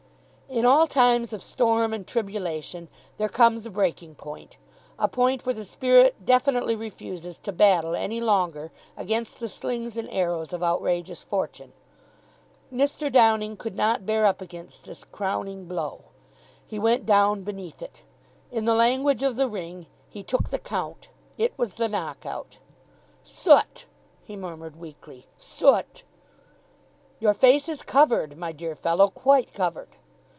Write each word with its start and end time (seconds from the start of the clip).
In 0.61 0.65
all 0.65 0.85
times 0.85 1.31
of 1.31 1.41
storm 1.41 1.93
and 1.93 2.05
tribulation 2.05 2.89
there 3.15 3.29
comes 3.29 3.65
a 3.65 3.69
breaking 3.69 4.15
point, 4.15 4.57
a 4.99 5.07
point 5.07 5.45
where 5.45 5.55
the 5.55 5.63
spirit 5.63 6.25
definitely 6.25 6.75
refuses, 6.75 7.39
to 7.39 7.53
battle 7.53 7.95
any 7.95 8.19
longer 8.19 8.69
against 8.97 9.39
the 9.39 9.47
slings 9.47 9.95
and 9.95 10.09
arrows 10.11 10.51
of 10.51 10.61
outrageous 10.61 11.23
fortune. 11.23 11.71
Mr. 12.69 13.09
Downing 13.09 13.55
could 13.55 13.77
not 13.77 14.05
bear 14.05 14.25
up 14.25 14.41
against 14.41 14.83
this 14.83 15.05
crowning 15.05 15.69
blow. 15.69 16.01
He 16.67 16.77
went 16.77 17.05
down 17.05 17.43
beneath 17.43 17.81
it. 17.81 18.03
In 18.51 18.65
the 18.65 18.75
language 18.75 19.23
of 19.23 19.37
the 19.37 19.47
Ring, 19.47 19.85
he 20.09 20.21
took 20.21 20.49
the 20.49 20.59
count. 20.59 21.07
It 21.37 21.53
was 21.55 21.75
the 21.75 21.87
knock 21.87 22.25
out. 22.25 22.57
"Soot!" 23.23 23.85
he 24.25 24.35
murmured 24.35 24.75
weakly. 24.75 25.27
"Soot!" 25.37 26.03
"Your 27.21 27.33
face 27.33 27.69
is 27.69 27.81
covered, 27.81 28.35
my 28.35 28.51
dear 28.51 28.75
fellow, 28.75 29.07
quite 29.07 29.53
covered." 29.53 29.87